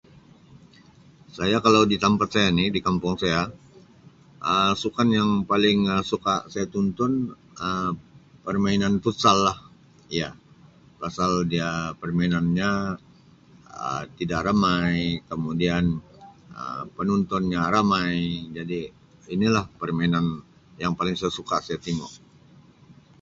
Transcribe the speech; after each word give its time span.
Saya 1.37 1.57
kalau 1.65 1.83
di 1.91 1.97
tempat 2.05 2.27
saya 2.35 2.49
ni 2.57 2.65
di 2.75 2.79
kampung 2.87 3.13
saya 3.21 3.41
Um 4.51 4.73
sukan 4.83 5.07
yang 5.19 5.31
paling 5.51 5.77
Um 5.93 6.01
suka 6.11 6.35
saya 6.53 6.65
tonton 6.75 7.11
Um 7.65 7.91
permainan 8.45 8.93
futsal 9.03 9.37
lah 9.47 9.57
iya 10.17 10.29
pasal 11.01 11.31
dia 11.53 11.69
permainanya 12.01 12.71
Um 13.85 14.01
tidak 14.19 14.41
ramai 14.49 14.91
kemudian 15.31 15.85
Um 16.61 16.83
penuntunya 16.97 17.61
ramai 17.75 18.11
jadi 18.57 18.81
inilah 19.33 19.65
permainan 19.79 20.25
yang 20.81 20.93
paling 20.99 21.13
saya 21.19 21.29
suka 21.39 21.57
saya 21.65 21.77
tingu. 21.87 22.09